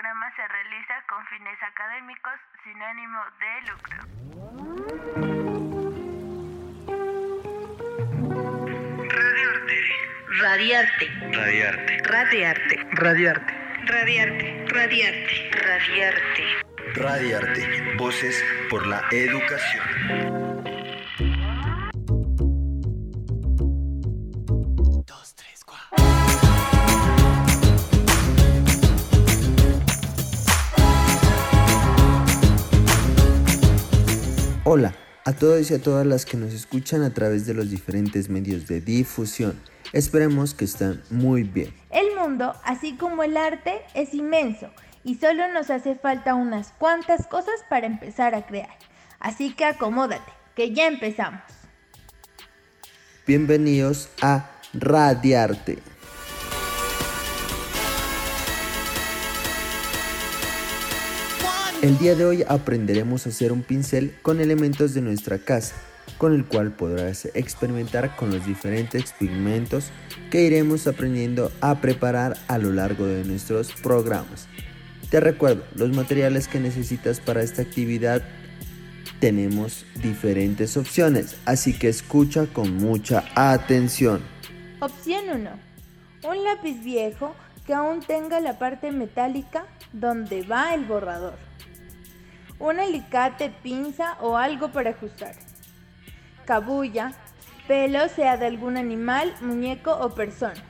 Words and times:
programa 0.00 0.32
se 0.34 0.48
realiza 0.48 0.94
con 1.08 1.26
fines 1.26 1.62
académicos 1.62 2.32
sin 2.64 2.82
ánimo 2.82 3.20
de 3.38 3.60
lucro. 3.70 3.98
Radiarte. 10.40 11.06
Radiarte. 11.32 11.98
Radiarte. 12.04 12.76
Radiarte. 12.92 13.54
Radiarte. 13.84 14.64
Radiarte. 14.68 15.50
Radiarte. 15.52 16.44
Radiarte. 16.94 17.96
Voces 17.98 18.42
por 18.70 18.86
la 18.86 19.02
educación. 19.10 20.59
Hola 34.64 34.94
a 35.24 35.32
todos 35.32 35.70
y 35.70 35.74
a 35.74 35.80
todas 35.80 36.06
las 36.06 36.26
que 36.26 36.36
nos 36.36 36.52
escuchan 36.52 37.02
a 37.02 37.14
través 37.14 37.46
de 37.46 37.54
los 37.54 37.70
diferentes 37.70 38.28
medios 38.28 38.66
de 38.66 38.82
difusión. 38.82 39.58
Esperemos 39.94 40.52
que 40.52 40.66
estén 40.66 41.00
muy 41.08 41.44
bien. 41.44 41.74
El 41.88 42.14
mundo, 42.14 42.54
así 42.62 42.94
como 42.94 43.22
el 43.22 43.38
arte, 43.38 43.80
es 43.94 44.12
inmenso 44.12 44.68
y 45.02 45.14
solo 45.14 45.50
nos 45.50 45.70
hace 45.70 45.94
falta 45.94 46.34
unas 46.34 46.72
cuantas 46.72 47.26
cosas 47.26 47.54
para 47.70 47.86
empezar 47.86 48.34
a 48.34 48.44
crear. 48.44 48.76
Así 49.18 49.54
que 49.54 49.64
acomódate, 49.64 50.30
que 50.54 50.74
ya 50.74 50.88
empezamos. 50.88 51.40
Bienvenidos 53.26 54.10
a 54.20 54.50
Radiarte. 54.74 55.78
El 61.82 61.96
día 61.96 62.14
de 62.14 62.26
hoy 62.26 62.44
aprenderemos 62.46 63.24
a 63.24 63.30
hacer 63.30 63.52
un 63.52 63.62
pincel 63.62 64.14
con 64.20 64.38
elementos 64.38 64.92
de 64.92 65.00
nuestra 65.00 65.38
casa, 65.38 65.74
con 66.18 66.34
el 66.34 66.44
cual 66.44 66.72
podrás 66.72 67.24
experimentar 67.32 68.16
con 68.16 68.30
los 68.30 68.44
diferentes 68.44 69.14
pigmentos 69.14 69.90
que 70.30 70.42
iremos 70.42 70.86
aprendiendo 70.86 71.50
a 71.62 71.80
preparar 71.80 72.36
a 72.48 72.58
lo 72.58 72.70
largo 72.70 73.06
de 73.06 73.24
nuestros 73.24 73.72
programas. 73.72 74.46
Te 75.08 75.20
recuerdo, 75.20 75.64
los 75.74 75.96
materiales 75.96 76.48
que 76.48 76.60
necesitas 76.60 77.18
para 77.18 77.42
esta 77.42 77.62
actividad 77.62 78.20
tenemos 79.18 79.86
diferentes 80.02 80.76
opciones, 80.76 81.36
así 81.46 81.72
que 81.72 81.88
escucha 81.88 82.44
con 82.44 82.76
mucha 82.76 83.24
atención. 83.34 84.20
Opción 84.80 85.24
1. 85.32 85.50
Un 86.30 86.44
lápiz 86.44 86.78
viejo 86.84 87.34
que 87.66 87.72
aún 87.72 88.00
tenga 88.00 88.38
la 88.40 88.58
parte 88.58 88.92
metálica 88.92 89.64
donde 89.94 90.42
va 90.42 90.74
el 90.74 90.84
borrador. 90.84 91.49
Un 92.60 92.78
alicate, 92.78 93.50
pinza 93.62 94.18
o 94.20 94.36
algo 94.36 94.70
para 94.70 94.90
ajustar. 94.90 95.34
Cabulla, 96.44 97.12
pelo 97.66 98.06
sea 98.10 98.36
de 98.36 98.46
algún 98.46 98.76
animal, 98.76 99.34
muñeco 99.40 99.92
o 99.92 100.10
persona. 100.10 100.62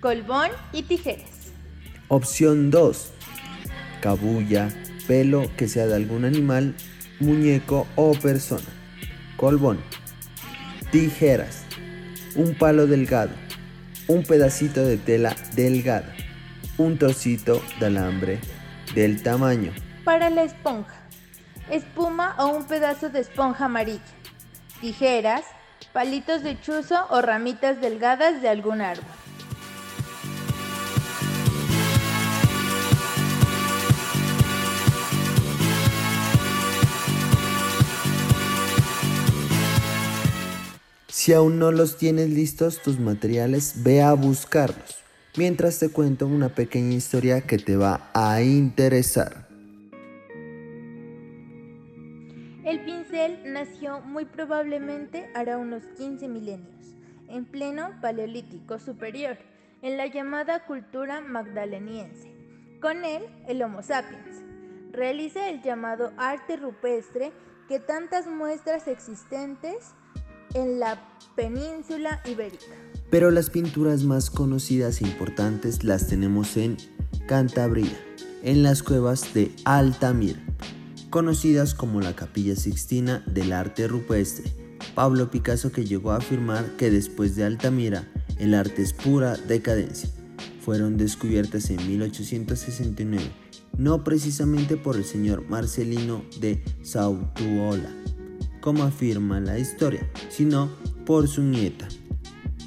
Colbón 0.00 0.50
y 0.72 0.82
tijeras. 0.82 1.52
Opción 2.08 2.72
2. 2.72 3.12
Cabulla, 4.00 4.68
pelo 5.06 5.48
que 5.56 5.68
sea 5.68 5.86
de 5.86 5.94
algún 5.94 6.24
animal, 6.24 6.74
muñeco 7.20 7.86
o 7.94 8.14
persona. 8.14 8.68
Colbón. 9.36 9.78
Tijeras. 10.90 11.62
Un 12.34 12.56
palo 12.56 12.88
delgado. 12.88 13.30
Un 14.08 14.24
pedacito 14.24 14.84
de 14.84 14.96
tela 14.96 15.36
delgada. 15.54 16.12
Un 16.78 16.98
trocito 16.98 17.62
de 17.78 17.86
alambre 17.86 18.40
del 18.96 19.22
tamaño. 19.22 19.72
Para 20.04 20.28
la 20.28 20.42
esponja. 20.42 21.01
Espuma 21.72 22.34
o 22.38 22.48
un 22.48 22.64
pedazo 22.64 23.08
de 23.08 23.20
esponja 23.20 23.64
amarilla. 23.64 24.02
Tijeras, 24.82 25.42
palitos 25.94 26.42
de 26.42 26.60
chuzo 26.60 27.06
o 27.08 27.22
ramitas 27.22 27.80
delgadas 27.80 28.42
de 28.42 28.50
algún 28.50 28.82
árbol. 28.82 29.06
Si 41.08 41.32
aún 41.32 41.58
no 41.58 41.72
los 41.72 41.96
tienes 41.96 42.28
listos 42.28 42.82
tus 42.82 43.00
materiales, 43.00 43.76
ve 43.76 44.02
a 44.02 44.12
buscarlos. 44.12 44.98
Mientras 45.38 45.78
te 45.78 45.88
cuento 45.88 46.26
una 46.26 46.50
pequeña 46.50 46.94
historia 46.94 47.40
que 47.40 47.56
te 47.56 47.76
va 47.76 48.10
a 48.12 48.42
interesar. 48.42 49.51
Nació 53.62 54.00
muy 54.00 54.24
probablemente 54.24 55.30
hará 55.34 55.56
unos 55.56 55.84
15 55.96 56.26
milenios, 56.26 56.96
en 57.28 57.44
pleno 57.44 57.90
Paleolítico 58.00 58.80
Superior, 58.80 59.38
en 59.82 59.96
la 59.96 60.06
llamada 60.06 60.66
cultura 60.66 61.20
magdaleniense. 61.20 62.34
Con 62.80 63.04
él, 63.04 63.22
el 63.46 63.62
Homo 63.62 63.82
sapiens 63.82 64.42
realiza 64.90 65.48
el 65.48 65.62
llamado 65.62 66.12
arte 66.16 66.56
rupestre 66.56 67.32
que 67.68 67.78
tantas 67.78 68.26
muestras 68.26 68.88
existentes 68.88 69.94
en 70.54 70.80
la 70.80 71.00
península 71.36 72.20
ibérica. 72.24 72.74
Pero 73.10 73.30
las 73.30 73.48
pinturas 73.48 74.02
más 74.02 74.28
conocidas 74.30 75.00
e 75.00 75.04
importantes 75.04 75.84
las 75.84 76.08
tenemos 76.08 76.56
en 76.56 76.76
Cantabria, 77.28 77.96
en 78.42 78.64
las 78.64 78.82
cuevas 78.82 79.32
de 79.34 79.54
Altamira, 79.64 80.40
conocidas 81.12 81.74
como 81.74 82.00
la 82.00 82.16
Capilla 82.16 82.56
Sixtina 82.56 83.22
del 83.26 83.52
arte 83.52 83.86
rupestre. 83.86 84.50
Pablo 84.94 85.30
Picasso 85.30 85.70
que 85.70 85.84
llegó 85.84 86.12
a 86.12 86.16
afirmar 86.16 86.64
que 86.78 86.90
después 86.90 87.36
de 87.36 87.44
Altamira 87.44 88.10
el 88.38 88.54
arte 88.54 88.80
es 88.80 88.94
pura 88.94 89.36
decadencia. 89.36 90.08
Fueron 90.64 90.96
descubiertas 90.96 91.68
en 91.68 91.86
1869, 91.86 93.30
no 93.76 94.02
precisamente 94.04 94.78
por 94.78 94.96
el 94.96 95.04
señor 95.04 95.44
Marcelino 95.50 96.24
de 96.40 96.64
Sautuola, 96.82 97.90
como 98.62 98.82
afirma 98.82 99.38
la 99.38 99.58
historia, 99.58 100.10
sino 100.30 100.70
por 101.04 101.28
su 101.28 101.42
nieta. 101.42 101.88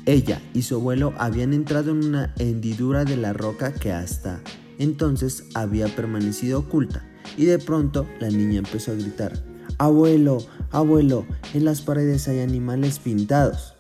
Ella 0.05 0.39
y 0.53 0.61
su 0.61 0.75
abuelo 0.75 1.15
habían 1.17 1.51
entrado 1.51 1.89
en 1.91 2.05
una 2.05 2.35
hendidura 2.37 3.05
de 3.05 3.17
la 3.17 3.33
roca 3.33 3.73
que 3.73 3.91
hasta 3.91 4.39
entonces 4.79 5.45
había 5.53 5.87
permanecido 5.87 6.59
oculta 6.59 7.05
y 7.37 7.45
de 7.45 7.59
pronto 7.59 8.07
la 8.19 8.29
niña 8.29 8.59
empezó 8.59 8.91
a 8.91 8.95
gritar, 8.95 9.43
Abuelo, 9.77 10.37
abuelo, 10.71 11.25
en 11.53 11.65
las 11.65 11.81
paredes 11.81 12.29
hay 12.29 12.39
animales 12.39 12.99
pintados. 12.99 13.73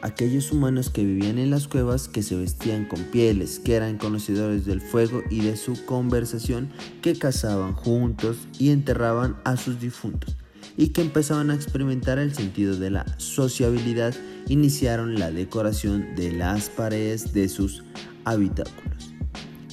Aquellos 0.00 0.52
humanos 0.52 0.90
que 0.90 1.04
vivían 1.04 1.38
en 1.38 1.50
las 1.50 1.66
cuevas, 1.66 2.06
que 2.06 2.22
se 2.22 2.36
vestían 2.36 2.84
con 2.84 3.00
pieles, 3.04 3.58
que 3.58 3.74
eran 3.74 3.98
conocedores 3.98 4.64
del 4.64 4.80
fuego 4.80 5.22
y 5.30 5.40
de 5.40 5.56
su 5.56 5.84
conversación, 5.86 6.70
que 7.02 7.18
cazaban 7.18 7.72
juntos 7.72 8.36
y 8.60 8.70
enterraban 8.70 9.36
a 9.44 9.56
sus 9.56 9.80
difuntos 9.80 10.36
y 10.76 10.88
que 10.88 11.00
empezaban 11.00 11.50
a 11.50 11.54
experimentar 11.54 12.18
el 12.18 12.34
sentido 12.34 12.76
de 12.76 12.90
la 12.90 13.06
sociabilidad, 13.18 14.14
iniciaron 14.48 15.18
la 15.18 15.30
decoración 15.30 16.14
de 16.14 16.32
las 16.32 16.68
paredes 16.68 17.32
de 17.32 17.48
sus 17.48 17.84
habitáculos, 18.24 19.13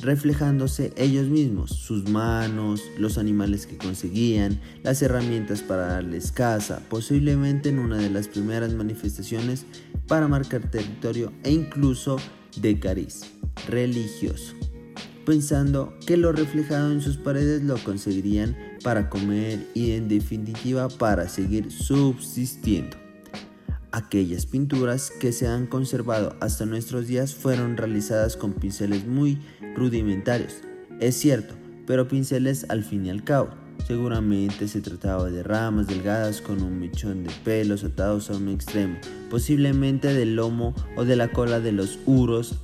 reflejándose 0.02 0.94
ellos 0.98 1.28
mismos, 1.28 1.72
sus 1.72 2.10
manos, 2.10 2.82
los 2.98 3.18
animales 3.18 3.66
que 3.68 3.78
conseguían, 3.78 4.60
las 4.84 5.02
herramientas 5.02 5.62
para 5.62 5.88
darles 5.88 6.32
caza, 6.32 6.82
posiblemente 6.90 7.70
en 7.70 7.80
una 7.80 7.98
de 7.98 8.10
las 8.10 8.28
primeras 8.28 8.74
manifestaciones 8.74 9.66
para 10.08 10.28
marcar 10.28 10.70
territorio 10.70 11.32
e 11.44 11.52
incluso 11.52 12.18
de 12.58 12.80
cariz 12.80 13.22
religioso 13.68 14.56
pensando 15.26 15.94
que 16.06 16.18
lo 16.18 16.32
reflejado 16.32 16.92
en 16.92 17.02
sus 17.02 17.18
paredes 17.18 17.64
lo 17.64 17.78
conseguirían 17.78 18.58
para 18.84 19.09
comer 19.09 19.66
y 19.74 19.92
en 19.92 20.08
definitiva 20.08 20.90
para 20.90 21.30
seguir 21.30 21.72
subsistiendo. 21.72 22.97
Aquellas 23.91 24.46
pinturas 24.46 25.11
que 25.11 25.32
se 25.34 25.47
han 25.47 25.67
conservado 25.67 26.35
hasta 26.40 26.66
nuestros 26.66 27.08
días 27.08 27.34
fueron 27.34 27.76
realizadas 27.76 28.38
con 28.38 28.53
pinceles 28.53 29.05
muy 29.05 29.38
rudimentarios, 29.76 30.61
es 30.99 31.16
cierto, 31.16 31.55
pero 31.85 32.08
pinceles 32.08 32.66
al 32.70 32.84
fin 32.84 33.05
y 33.05 33.09
al 33.09 33.23
cabo. 33.23 33.49
Seguramente 33.88 34.67
se 34.67 34.82
trataba 34.82 35.29
de 35.29 35.43
ramas 35.43 35.88
delgadas 35.88 36.41
con 36.41 36.61
un 36.61 36.79
mechón 36.79 37.23
de 37.23 37.32
pelos 37.43 37.84
atados 37.84 38.29
a 38.29 38.38
un 38.38 38.49
extremo, 38.49 38.97
posiblemente 39.29 40.14
del 40.14 40.35
lomo 40.35 40.76
o 40.96 41.03
de 41.03 41.16
la 41.16 41.29
cola 41.29 41.59
de 41.59 41.72
los 41.72 41.99
uros 42.05 42.55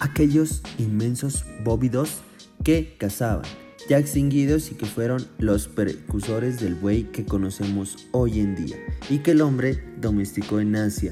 aquellos 0.00 0.62
inmensos 0.78 1.44
bóvidos 1.62 2.18
que 2.64 2.96
cazaban, 2.98 3.44
ya 3.90 3.98
extinguidos 3.98 4.70
y 4.70 4.76
que 4.76 4.86
fueron 4.86 5.26
los 5.38 5.66
precursores 5.66 6.60
del 6.60 6.76
buey 6.76 7.10
que 7.10 7.26
conocemos 7.26 8.06
hoy 8.12 8.38
en 8.38 8.54
día 8.54 8.76
y 9.08 9.18
que 9.18 9.32
el 9.32 9.40
hombre 9.40 9.82
domesticó 9.96 10.60
en 10.60 10.76
Asia, 10.76 11.10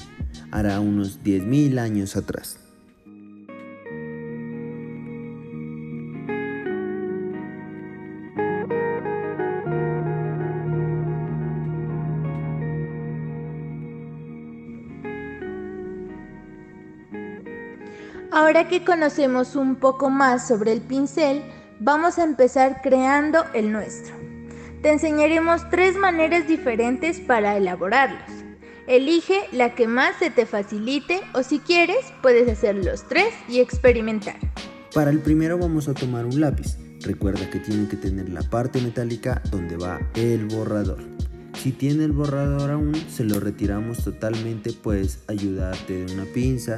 hará 0.53 0.79
unos 0.79 1.25
10.000 1.25 1.81
años 1.81 2.15
atrás. 2.15 2.61
Ahora 18.31 18.69
que 18.69 18.85
conocemos 18.85 19.57
un 19.57 19.75
poco 19.75 20.11
más 20.11 20.47
sobre 20.47 20.73
el 20.73 20.81
pincel, 20.81 21.43
vamos 21.81 22.19
a 22.19 22.25
empezar 22.25 22.81
creando 22.83 23.45
el 23.55 23.73
nuestro. 23.73 24.15
Te 24.83 24.93
enseñaremos 24.93 25.69
tres 25.71 25.97
maneras 25.97 26.47
diferentes 26.47 27.21
para 27.21 27.57
elaborarlos. 27.57 28.31
Elige 28.87 29.41
la 29.53 29.75
que 29.75 29.87
más 29.87 30.17
se 30.19 30.31
te 30.31 30.47
facilite 30.47 31.21
o 31.35 31.43
si 31.43 31.59
quieres 31.59 31.99
puedes 32.23 32.49
hacer 32.49 32.77
los 32.77 33.07
tres 33.07 33.35
y 33.49 33.61
experimentar. 33.61 34.37
Para 34.95 35.11
el 35.11 35.21
primero 35.21 35.59
vamos 35.59 35.89
a 35.89 35.95
tomar 35.95 36.25
un 36.25 36.41
lápiz. 36.41 36.79
Recuerda 37.03 37.49
que 37.51 37.59
tiene 37.59 37.87
que 37.89 37.97
tener 37.97 38.29
la 38.31 38.43
parte 38.43 38.81
metálica 38.81 39.43
donde 39.51 39.77
va 39.77 40.01
el 40.15 40.47
borrador. 40.47 40.99
Si 41.55 41.73
tiene 41.73 42.05
el 42.05 42.13
borrador 42.13 42.71
aún, 42.71 42.95
se 42.95 43.25
lo 43.25 43.41
retiramos 43.41 44.05
totalmente, 44.05 44.73
puedes 44.73 45.21
ayudarte 45.27 46.05
de 46.05 46.15
una 46.15 46.25
pinza. 46.25 46.77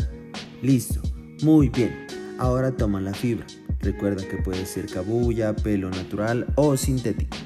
Listo, 0.62 1.00
muy 1.42 1.68
bien. 1.68 2.06
Ahora 2.38 2.72
toma 2.72 3.00
la 3.00 3.12
fibra. 3.12 3.46
Recuerda 3.80 4.26
que 4.28 4.36
puede 4.36 4.66
ser 4.66 4.86
cabulla, 4.86 5.56
pelo 5.56 5.90
natural 5.90 6.46
o 6.56 6.76
sintético. 6.76 7.36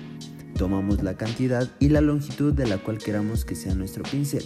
Tomamos 0.57 1.03
la 1.03 1.17
cantidad 1.17 1.71
y 1.79 1.89
la 1.89 2.01
longitud 2.01 2.53
de 2.53 2.67
la 2.67 2.79
cual 2.79 2.99
queramos 2.99 3.45
que 3.45 3.55
sea 3.55 3.75
nuestro 3.75 4.03
pincel. 4.05 4.45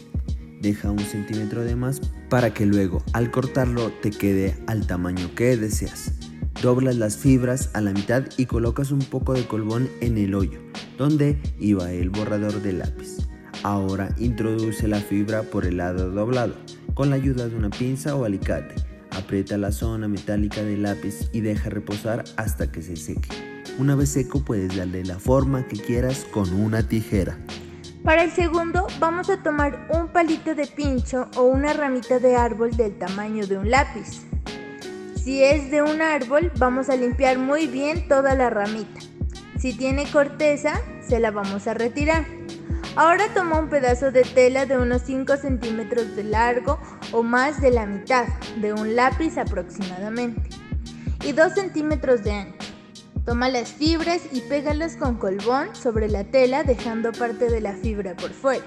Deja 0.61 0.91
un 0.91 0.99
centímetro 0.99 1.63
de 1.63 1.77
más 1.77 2.01
para 2.29 2.53
que 2.53 2.67
luego 2.67 3.03
al 3.13 3.31
cortarlo 3.31 3.93
te 4.03 4.11
quede 4.11 4.57
al 4.67 4.87
tamaño 4.87 5.35
que 5.35 5.57
deseas. 5.57 6.13
Doblas 6.63 6.97
las 6.97 7.17
fibras 7.17 7.71
a 7.75 7.81
la 7.81 7.93
mitad 7.93 8.25
y 8.37 8.47
colocas 8.47 8.91
un 8.91 8.99
poco 8.99 9.33
de 9.33 9.47
colbón 9.47 9.89
en 10.01 10.19
el 10.19 10.35
hoyo, 10.35 10.59
donde 10.97 11.41
iba 11.61 11.93
el 11.93 12.11
borrador 12.11 12.61
de 12.61 12.73
lápiz. 12.73 13.19
Ahora 13.63 14.15
introduce 14.19 14.89
la 14.89 15.01
fibra 15.01 15.43
por 15.43 15.65
el 15.65 15.77
lado 15.77 16.11
doblado, 16.11 16.55
con 16.95 17.11
la 17.11 17.17
ayuda 17.17 17.49
de 17.49 17.57
una 17.57 17.71
pinza 17.71 18.17
o 18.17 18.25
alicate. 18.25 18.88
Aprieta 19.19 19.59
la 19.59 19.73
zona 19.73 20.07
metálica 20.07 20.63
del 20.63 20.83
lápiz 20.85 21.29
y 21.33 21.41
deja 21.41 21.71
reposar 21.71 22.23
hasta 22.37 22.71
que 22.71 22.83
se 22.83 22.95
seque. 22.95 23.29
Una 23.77 23.97
vez 23.97 24.11
seco 24.11 24.45
puedes 24.45 24.77
darle 24.77 25.05
la 25.05 25.19
forma 25.19 25.67
que 25.67 25.77
quieras 25.77 26.25
con 26.31 26.53
una 26.53 26.87
tijera. 26.87 27.37
Para 28.05 28.23
el 28.23 28.31
segundo 28.31 28.87
vamos 29.01 29.29
a 29.29 29.43
tomar 29.43 29.89
un 29.93 30.09
palito 30.09 30.55
de 30.55 30.69
pincho 30.69 31.29
o 31.37 31.43
una 31.43 31.73
ramita 31.73 32.21
de 32.21 32.37
árbol 32.37 32.77
del 32.77 32.97
tamaño 32.97 33.45
de 33.49 33.59
un 33.59 33.71
lápiz. 33.71 34.23
Si 35.17 35.43
es 35.43 35.71
de 35.73 35.83
un 35.83 36.01
árbol, 36.01 36.53
vamos 36.57 36.89
a 36.89 36.97
limpiar 36.97 37.39
muy 37.39 37.67
bien 37.67 38.07
toda 38.07 38.37
la 38.37 38.51
ramita. 38.51 39.01
Si 39.59 39.77
tiene 39.77 40.09
corteza, 40.11 40.81
se 41.07 41.19
la 41.19 41.33
vamos 41.33 41.67
a 41.67 41.75
retirar. 41.75 42.38
Ahora 42.99 43.33
toma 43.33 43.61
un 43.61 43.69
pedazo 43.69 44.11
de 44.11 44.23
tela 44.23 44.67
de 44.67 44.77
unos 44.77 45.03
5 45.03 45.37
centímetros 45.37 46.17
de 46.17 46.25
largo 46.25 46.81
o 47.13 47.23
más 47.23 47.61
de 47.61 47.71
la 47.71 47.87
mitad 47.87 48.27
de 48.57 48.73
un 48.73 48.97
lápiz 48.97 49.39
aproximadamente 49.39 50.49
y 51.25 51.31
2 51.31 51.53
centímetros 51.53 52.25
de 52.25 52.33
ancho. 52.33 52.73
Toma 53.25 53.51
las 53.51 53.71
fibras 53.71 54.23
y 54.33 54.41
pégalas 54.41 54.97
con 54.97 55.15
colbón 55.15 55.77
sobre 55.77 56.09
la 56.09 56.25
tela 56.25 56.65
dejando 56.65 57.13
parte 57.13 57.49
de 57.49 57.61
la 57.61 57.75
fibra 57.75 58.17
por 58.17 58.33
fuera. 58.33 58.65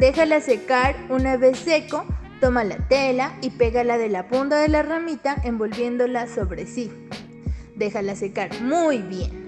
Déjala 0.00 0.40
secar 0.40 0.96
una 1.08 1.36
vez 1.36 1.56
seco, 1.60 2.04
Toma 2.40 2.64
la 2.64 2.88
tela 2.88 3.38
y 3.40 3.50
pégala 3.50 3.98
de 3.98 4.08
la 4.08 4.26
punta 4.26 4.56
de 4.56 4.68
la 4.68 4.82
ramita 4.82 5.36
envolviéndola 5.44 6.26
sobre 6.26 6.66
sí. 6.66 6.90
Déjala 7.76 8.16
secar 8.16 8.50
muy 8.60 8.98
bien. 8.98 9.43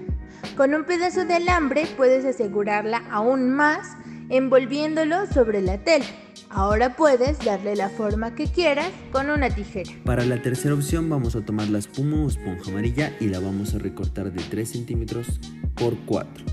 Con 0.55 0.73
un 0.73 0.85
pedazo 0.85 1.25
de 1.25 1.35
alambre 1.35 1.87
puedes 1.97 2.25
asegurarla 2.25 3.03
aún 3.11 3.51
más 3.51 3.95
envolviéndolo 4.29 5.25
sobre 5.27 5.61
la 5.61 5.77
tela. 5.77 6.05
Ahora 6.49 6.95
puedes 6.95 7.39
darle 7.39 7.75
la 7.75 7.89
forma 7.89 8.33
que 8.35 8.47
quieras 8.47 8.91
con 9.11 9.29
una 9.29 9.49
tijera. 9.49 9.91
Para 10.05 10.25
la 10.25 10.41
tercera 10.41 10.73
opción 10.73 11.09
vamos 11.09 11.35
a 11.35 11.41
tomar 11.41 11.69
la 11.69 11.79
espuma 11.79 12.23
o 12.23 12.27
esponja 12.27 12.71
amarilla 12.71 13.13
y 13.19 13.25
la 13.27 13.39
vamos 13.39 13.73
a 13.73 13.79
recortar 13.79 14.31
de 14.31 14.41
3 14.41 14.69
centímetros 14.69 15.39
por 15.75 15.97
4. 16.05 16.45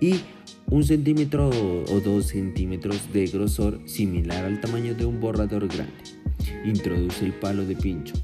Y 0.00 0.20
un 0.70 0.84
centímetro 0.84 1.48
o 1.48 2.00
2 2.00 2.26
centímetros 2.26 3.12
de 3.12 3.26
grosor 3.26 3.80
similar 3.86 4.44
al 4.44 4.60
tamaño 4.60 4.94
de 4.94 5.04
un 5.04 5.20
borrador 5.20 5.68
grande. 5.68 5.92
Introduce 6.64 7.24
el 7.24 7.32
palo 7.34 7.64
de 7.64 7.76
pincho. 7.76 8.14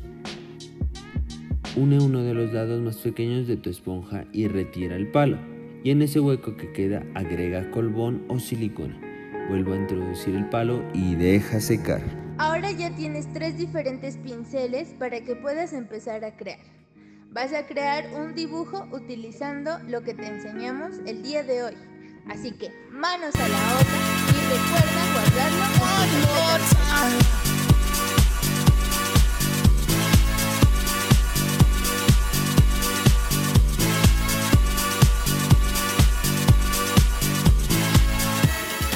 Une 1.78 2.00
uno 2.00 2.24
de 2.24 2.34
los 2.34 2.52
lados 2.52 2.80
más 2.82 2.96
pequeños 2.96 3.46
de 3.46 3.56
tu 3.56 3.70
esponja 3.70 4.24
y 4.32 4.48
retira 4.48 4.96
el 4.96 5.06
palo. 5.12 5.38
Y 5.84 5.92
en 5.92 6.02
ese 6.02 6.18
hueco 6.18 6.56
que 6.56 6.72
queda 6.72 7.06
agrega 7.14 7.70
colbón 7.70 8.24
o 8.26 8.40
silicona. 8.40 8.98
Vuelvo 9.48 9.74
a 9.74 9.76
introducir 9.76 10.34
el 10.34 10.48
palo 10.48 10.82
y 10.92 11.14
deja 11.14 11.60
secar. 11.60 12.02
Ahora 12.36 12.72
ya 12.72 12.90
tienes 12.96 13.32
tres 13.32 13.56
diferentes 13.56 14.16
pinceles 14.16 14.88
para 14.98 15.20
que 15.20 15.36
puedas 15.36 15.72
empezar 15.72 16.24
a 16.24 16.36
crear. 16.36 16.58
Vas 17.30 17.52
a 17.52 17.64
crear 17.64 18.06
un 18.12 18.34
dibujo 18.34 18.88
utilizando 18.90 19.78
lo 19.86 20.02
que 20.02 20.14
te 20.14 20.26
enseñamos 20.26 20.96
el 21.06 21.22
día 21.22 21.44
de 21.44 21.62
hoy. 21.62 21.74
Así 22.28 22.50
que 22.50 22.72
manos 22.90 23.36
a 23.36 23.48
la 23.48 23.78
obra 23.78 23.98
y 24.30 24.38
recuerda 24.50 25.12
guardarlo 25.14 25.78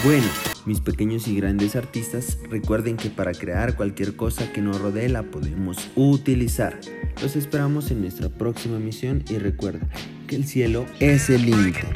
Bueno, 0.05 0.27
mis 0.67 0.81
pequeños 0.81 1.29
y 1.29 1.37
grandes 1.37 1.77
artistas, 1.77 2.37
recuerden 2.51 2.97
que 2.97 3.09
para 3.09 3.31
crear 3.31 3.77
cualquier 3.77 4.17
cosa 4.17 4.53
que 4.53 4.61
nos 4.61 4.81
rodee 4.81 5.09
la 5.09 5.23
podemos 5.23 5.91
utilizar. 5.95 6.81
Los 7.23 7.37
esperamos 7.37 7.93
en 7.93 8.01
nuestra 8.01 8.29
próxima 8.29 8.81
misión 8.81 9.23
y 9.31 9.39
recuerda 9.39 9.87
que 10.27 10.35
el 10.35 10.45
cielo 10.45 10.87
es 10.99 11.31
el 11.31 11.47
límite. 11.47 11.87